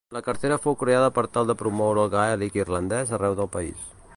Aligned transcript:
La 0.15 0.19
cartera 0.27 0.55
fou 0.63 0.77
creada 0.83 1.11
per 1.17 1.23
tal 1.35 1.51
de 1.51 1.57
promoure 1.59 2.07
el 2.07 2.11
gaèlic 2.15 2.59
irlandès 2.63 3.17
arreu 3.19 3.37
del 3.43 3.53
país. 3.59 3.87